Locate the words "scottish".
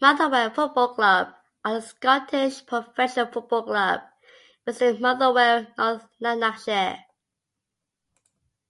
1.82-2.66